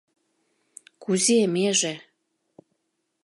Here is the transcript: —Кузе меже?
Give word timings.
—Кузе 1.03 1.39
меже? 1.55 1.93